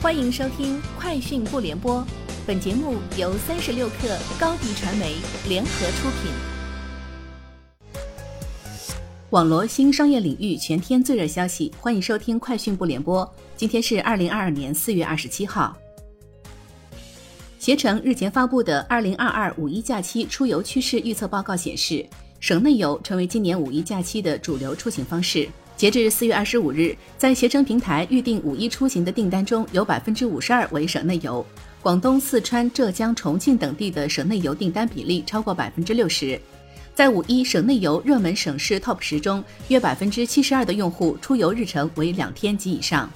[0.00, 1.96] 欢迎收听《快讯不联播》，
[2.46, 5.16] 本节目由三十六克高低传媒
[5.48, 6.30] 联合出品。
[9.30, 13.26] 网罗新商业领域全天最热消息，欢迎收听《快讯不联播》。
[13.56, 15.76] 今天是二零二二年四月二十七号。
[17.58, 22.06] 携程日前发布的《二零二二五一假期出游趋势预测报告》显示，
[22.38, 25.48] 省内游成为今年五一假期的主流出行方式。
[25.78, 31.46] 截至四月二十五日，在携程平台预订五一出行的订单中有百分之五十二为省内游，
[31.80, 36.36] 广东、四川、浙江、重庆等地的省内游订单比例超过百分之六十。
[36.96, 43.08] 在五一省内游热门省市 TOP 十中，约百分之七十二的用户出游日程为两天及以上。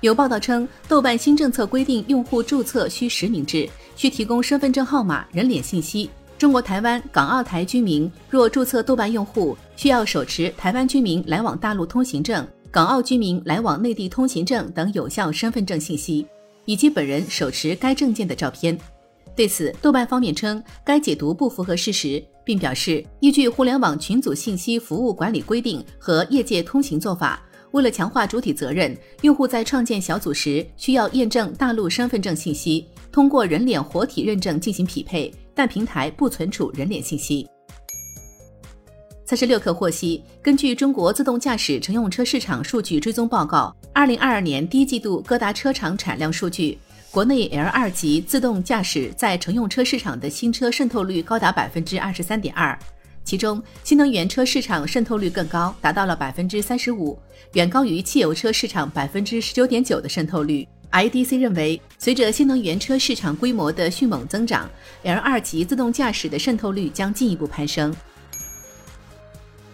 [0.00, 6.08] 有报道称，豆瓣新政策规定，用户注册需实名制，需提供身份证号码、人脸信息。
[6.38, 16.24] 中国台湾、港澳台居民若注册豆瓣用户，需要手持台湾居民来往大陆通行证、港澳居民来往内地通行证等有效身份证信息，
[16.64, 18.78] 以及本人手持该证件的照片。
[19.34, 35.32] 对此，豆瓣方面称该解读不符合事实，并表示依据《互联网群组信息服务管理规定》和业界通行做法，为了强化主体责任，用户在创建小组时需要验证大陆身份证信息，通过人脸活体认证进行匹配。
[35.54, 37.44] 但平台不存储人脸信息。
[39.24, 46.78] 三十六氪获悉，根据中国自动驾驶乘用车市场数据追踪报告，二零二二年第一季度各大车厂产量数据，
[47.10, 52.78] 国内 L 二级自动驾驶在乘用车市场的新车渗透率高达百分之二十三点二，
[53.28, 57.18] 其中新能源车市场渗透率更高，达到了百分之三十五，
[57.52, 60.66] 远高于汽油车市场百分之十九点九的渗透率。
[60.92, 64.66] IDC 认为，随着新能源车市场规模的迅猛增长
[65.02, 67.94] ，L 二级自动驾驶的渗透率将进一步攀升。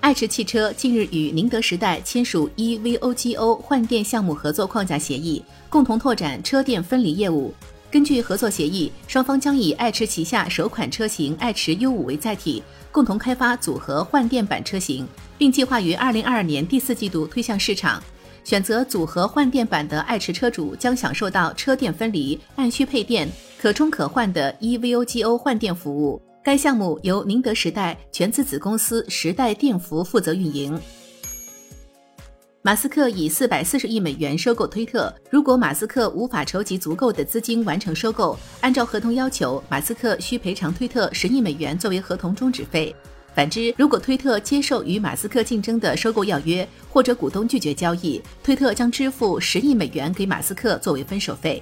[0.00, 7.52] 爱驰汽车近日与宁德时代签署 EVOGO 换电项目合作框架协议，共同拓展车电分离业务。
[7.92, 15.06] 根据合作协议，双方将以爱驰旗下首款车型爱驰 U5 为载体，共同开发组合换电版车型，
[15.36, 18.02] 并计划于2022年第四季度推向市场。
[18.44, 23.28] 选择组合换电版的爱驰车主将享受到车电分离、按需配电、
[23.60, 26.18] 可充可换的 EVOGO 换电服务。
[26.42, 30.80] 该项目由宁德时代全资子公司时代电服负责运营。
[32.64, 42.94] 马斯克以四百四十亿美元收购推特，如果马斯克无法筹集足够的资金完成收购，按照合同要求，马斯克需赔偿推特十亿美元作为合同终止费。
[43.34, 51.60] 反之，如果推特接受与马斯克竞争的收购要约，或者股东拒绝交易，推特将支付十亿美元给马斯克作为分手费。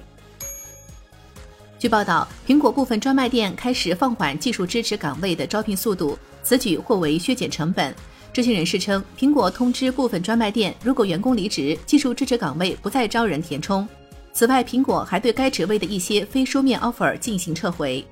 [1.79, 7.91] 据报道，苹果部分专卖店开始放缓技术支持岗位的招聘速度，此举或为削减成本。
[8.33, 13.85] 知情人士称，苹果通知部分专卖店，如果员工离职，技术支持岗位不再招人填充。
[14.31, 18.05] 此外，苹果还对该职位的一些非书面 offer 进行撤回。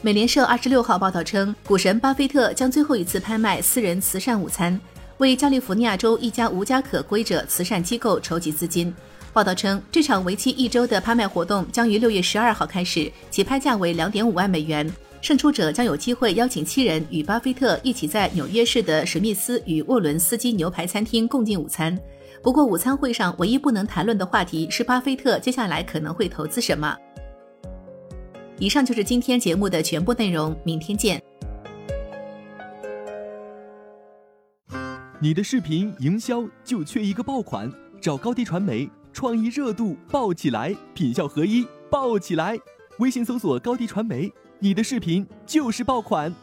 [0.00, 4.80] 美联社二十六号报道称，股神巴菲特将最后一次拍卖私人慈善午餐，
[5.18, 8.94] 为加利福尼亚州一家无家可归者慈善机构筹集资金。
[9.32, 14.88] 报道称，这场为期一周的拍卖活动将于六月十二号开始，起拍价为两点五万美元。
[15.26, 21.98] 胜出者将有机会邀请七人与巴菲特一起在纽约市的史密斯与沃伦斯基牛排餐厅共进午餐。
[22.44, 26.96] 不过，午餐会上唯一不能谈论的话题是巴菲特接下来可能会投资什么。
[28.60, 31.20] 以上就是今天节目的全部内容，明天见。
[35.18, 37.68] 你的视频营销就缺一个爆款，
[38.00, 42.56] 找高低传媒，创意热度爆起来，品效合一爆起来。
[43.00, 46.34] 微信搜索高低传媒，你的视频就是爆款。